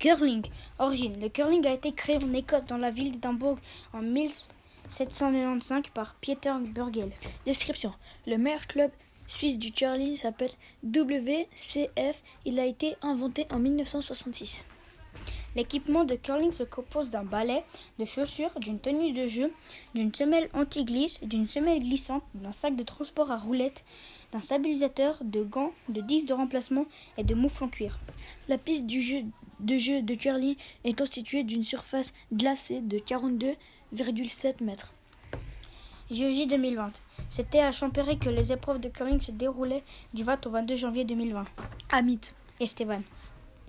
Curling. 0.00 0.46
Origine. 0.78 1.20
Le 1.20 1.28
curling 1.28 1.66
a 1.66 1.74
été 1.74 1.92
créé 1.92 2.16
en 2.16 2.32
Écosse 2.32 2.64
dans 2.64 2.78
la 2.78 2.90
ville 2.90 3.12
d'Edimbourg 3.12 3.58
en 3.92 4.00
1795 4.00 5.82
par 5.92 6.14
Peter 6.14 6.54
Burgel. 6.58 7.10
Description. 7.44 7.92
Le 8.26 8.38
meilleur 8.38 8.66
club 8.66 8.90
suisse 9.26 9.58
du 9.58 9.72
curling 9.72 10.16
s'appelle 10.16 10.52
WCF. 10.84 12.22
Il 12.46 12.58
a 12.58 12.64
été 12.64 12.96
inventé 13.02 13.46
en 13.50 13.58
1966. 13.58 14.64
L'équipement 15.54 16.04
de 16.04 16.14
curling 16.14 16.52
se 16.52 16.62
compose 16.62 17.10
d'un 17.10 17.24
balai, 17.24 17.62
de 17.98 18.06
chaussures, 18.06 18.58
d'une 18.58 18.78
tenue 18.78 19.12
de 19.12 19.26
jeu, 19.26 19.52
d'une 19.94 20.14
semelle 20.14 20.48
anti-glisse, 20.54 21.20
d'une 21.20 21.46
semelle 21.46 21.80
glissante, 21.80 22.22
d'un 22.32 22.52
sac 22.52 22.74
de 22.74 22.84
transport 22.84 23.30
à 23.30 23.36
roulettes, 23.36 23.84
d'un 24.32 24.40
stabilisateur, 24.40 25.18
de 25.20 25.42
gants, 25.42 25.72
de 25.90 26.00
disques 26.00 26.28
de 26.28 26.32
remplacement 26.32 26.86
et 27.18 27.24
de 27.24 27.34
moufles 27.34 27.64
en 27.64 27.68
cuir. 27.68 28.00
La 28.48 28.56
piste 28.56 28.86
du 28.86 29.02
jeu 29.02 29.24
de 29.60 29.78
jeu 29.78 30.02
de 30.02 30.14
curling 30.14 30.56
est 30.84 30.98
constituée 30.98 31.44
d'une 31.44 31.64
surface 31.64 32.12
glacée 32.32 32.80
de 32.80 32.98
42,7 32.98 34.62
mètres. 34.62 34.92
JOJ 36.10 36.48
2020. 36.48 37.00
C'était 37.28 37.60
à 37.60 37.70
Champéry 37.70 38.18
que 38.18 38.28
les 38.28 38.52
épreuves 38.52 38.80
de 38.80 38.88
curling 38.88 39.20
se 39.20 39.30
déroulaient 39.30 39.84
du 40.12 40.24
20 40.24 40.46
au 40.46 40.50
22 40.50 40.74
janvier 40.74 41.04
2020. 41.04 41.44
Amit. 41.92 42.34
Esteban. 42.58 43.02